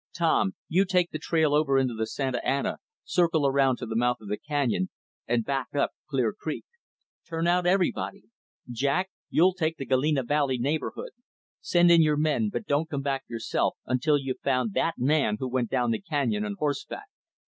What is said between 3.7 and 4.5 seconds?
to the mouth of the